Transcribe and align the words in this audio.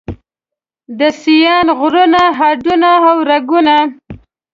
د 0.99 1.01
سیاڼ 1.21 1.65
غرونو 1.79 2.23
هډونه 2.37 2.91
او 3.09 3.17
رګونه 3.29 3.75